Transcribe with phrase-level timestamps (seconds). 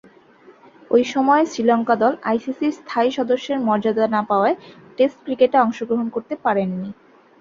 [0.91, 4.57] ঐ সময়ে শ্রীলঙ্কা দল আইসিসির স্থায়ী সদস্যের মর্যাদা না পাওয়ায়
[4.97, 6.89] টেস্ট ক্রিকেটে অংশগ্রহণ করতে পারেননি।